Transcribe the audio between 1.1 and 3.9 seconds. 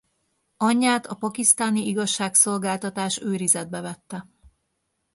pakisztáni igazságszolgáltatás őrizetbe